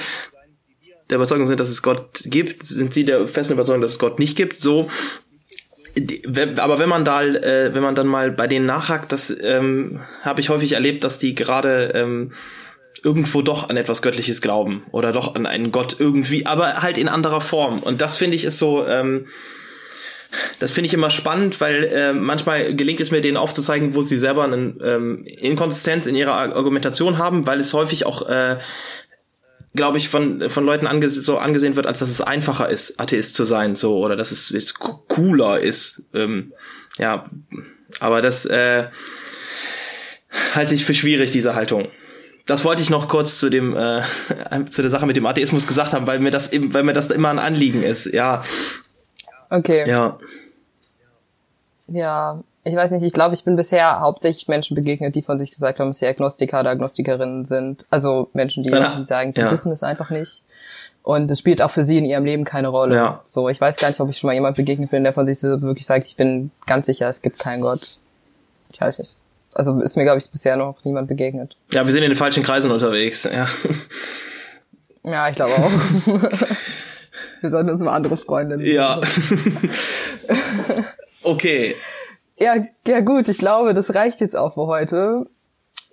[1.10, 4.20] der Überzeugung sind, dass es Gott gibt, sind sie der festen Überzeugung, dass es Gott
[4.20, 4.60] nicht gibt.
[4.60, 4.88] So,
[6.58, 10.42] aber wenn man da, äh, wenn man dann mal bei denen nachhakt, das ähm, habe
[10.42, 12.32] ich häufig erlebt, dass die gerade ähm,
[13.04, 17.08] irgendwo doch an etwas Göttliches glauben oder doch an einen Gott irgendwie, aber halt in
[17.08, 17.80] anderer Form.
[17.80, 19.26] Und das finde ich ist so, ähm,
[20.60, 24.20] das finde ich immer spannend, weil äh, manchmal gelingt es mir, denen aufzuzeigen, wo sie
[24.20, 28.58] selber eine ähm, Inkonsistenz in ihrer Argumentation haben, weil es häufig auch äh,
[29.76, 33.36] glaube ich, von, von Leuten ange so angesehen wird, als dass es einfacher ist, Atheist
[33.36, 36.04] zu sein, so, oder dass es jetzt cooler ist.
[36.14, 36.54] Ähm,
[36.98, 37.30] ja,
[38.00, 38.88] aber das äh,
[40.54, 41.88] halte ich für schwierig, diese Haltung.
[42.46, 44.02] Das wollte ich noch kurz zu dem äh,
[44.70, 47.12] zu der Sache mit dem Atheismus gesagt haben, weil mir das eben, weil mir das
[47.12, 48.08] immer ein Anliegen ist.
[48.08, 48.44] Ja.
[49.52, 49.88] Okay.
[49.88, 50.18] Ja.
[51.88, 55.52] Ja, ich weiß nicht, ich glaube, ich bin bisher hauptsächlich Menschen begegnet, die von sich
[55.52, 57.86] gesagt haben, dass sie Agnostiker oder Agnostikerinnen sind.
[57.90, 58.96] Also Menschen, die, ja.
[58.96, 59.52] die sagen, die ja.
[59.52, 60.44] wissen es einfach nicht.
[61.04, 62.96] Und es spielt auch für sie in ihrem Leben keine Rolle.
[62.96, 63.22] Ja.
[63.24, 65.42] So, ich weiß gar nicht, ob ich schon mal jemand begegnet bin, der von sich
[65.42, 67.98] wirklich sagt, ich bin ganz sicher, es gibt keinen Gott.
[68.72, 69.18] Ich weiß nicht.
[69.56, 71.56] Also ist mir, glaube ich, bisher noch niemand begegnet.
[71.72, 73.48] Ja, wir sind in den falschen Kreisen unterwegs, ja.
[75.04, 75.72] Ja, ich glaube auch.
[77.42, 78.76] wir sollten uns mal andere Freunde nehmen.
[78.76, 79.02] Ja.
[81.24, 81.76] okay.
[82.40, 82.56] Ja,
[82.88, 85.28] ja gut, ich glaube, das reicht jetzt auch für heute.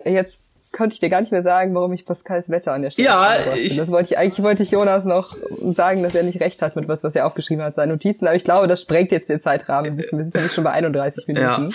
[0.05, 3.09] Jetzt konnte ich dir gar nicht mehr sagen, warum ich Pascals Wetter an der Stelle
[3.09, 5.37] Ja, ich, das wollte ich eigentlich wollte ich Jonas noch
[5.73, 8.27] sagen, dass er nicht recht hat mit was, was er aufgeschrieben hat, seine Notizen.
[8.27, 9.97] Aber ich glaube, das sprengt jetzt den Zeitrahmen.
[9.97, 11.47] Wir sind nämlich schon bei 31 Minuten.
[11.47, 11.69] Ja.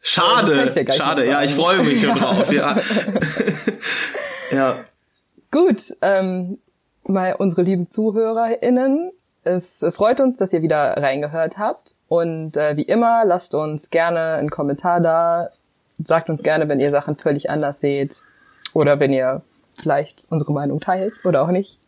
[0.00, 1.26] Schade, ja schade.
[1.26, 2.50] Ja, ich freue mich schon drauf.
[2.52, 2.78] Ja.
[4.50, 4.78] ja.
[5.50, 6.58] Gut, ähm,
[7.04, 9.12] mal unsere lieben ZuhörerInnen.
[9.48, 11.94] Es freut uns, dass ihr wieder reingehört habt.
[12.08, 15.50] Und äh, wie immer, lasst uns gerne einen Kommentar da.
[16.02, 18.22] Sagt uns gerne, wenn ihr Sachen völlig anders seht.
[18.74, 19.42] Oder wenn ihr
[19.80, 21.78] vielleicht unsere Meinung teilt oder auch nicht.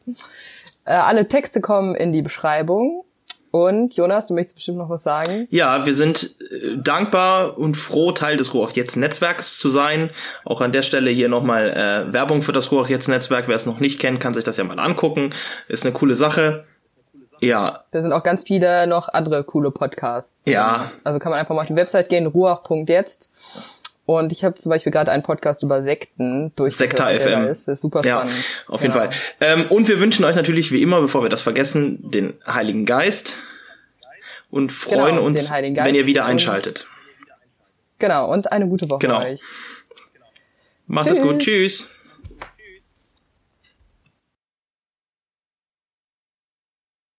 [0.85, 3.05] Äh, alle Texte kommen in die Beschreibung.
[3.51, 5.49] Und Jonas, du möchtest bestimmt noch was sagen?
[5.51, 10.11] Ja, wir sind äh, dankbar und froh, Teil des Ruach jetzt Netzwerks zu sein.
[10.45, 13.49] Auch an der Stelle hier nochmal äh, Werbung für das Ruach jetzt Netzwerk.
[13.49, 15.31] Wer es noch nicht kennt, kann sich das ja mal angucken.
[15.69, 16.65] Ist eine coole Sache.
[17.41, 17.85] Ja.
[17.91, 20.43] Da sind auch ganz viele noch andere coole Podcasts.
[20.47, 20.91] Ja.
[21.05, 23.31] Also kann man einfach mal auf die Website gehen, ruach.jetzt.
[24.07, 27.47] Und ich habe zum Beispiel gerade einen Podcast über Sekten durch Sekta FM.
[27.47, 27.69] Ist.
[27.69, 28.33] Das ist super spannend.
[28.33, 29.01] Ja, auf jeden ja.
[29.01, 29.11] Fall.
[29.41, 33.37] Ähm, und wir wünschen euch natürlich wie immer, bevor wir das vergessen, den Heiligen Geist
[34.51, 36.89] und freuen genau, uns, wenn ihr wieder einschaltet.
[38.01, 39.21] Genau, und eine gute Woche genau.
[39.21, 39.41] euch.
[40.87, 41.39] Macht es gut.
[41.39, 41.95] Tschüss.